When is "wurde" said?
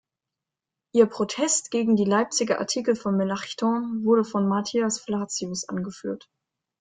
4.03-4.23